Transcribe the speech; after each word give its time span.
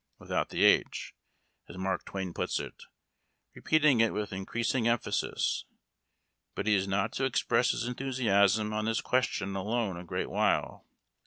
without 0.17 0.49
the 0.49 0.63
h," 0.65 1.13
as 1.69 1.77
Mark 1.77 2.03
Twain 2.05 2.33
puts 2.33 2.59
it, 2.59 2.85
repeating 3.53 4.01
it 4.01 4.15
with 4.15 4.33
increasing 4.33 4.87
emphasis. 4.87 5.63
But 6.55 6.65
he 6.65 6.73
is 6.73 6.87
not 6.87 7.11
to 7.11 7.23
express 7.25 7.69
his 7.69 7.85
enthusiasm 7.85 8.73
on 8.73 8.85
this 8.85 8.99
question 8.99 9.55
alone 9.55 9.97
a 9.97 10.03
great 10.03 10.31
while. 10.31 10.87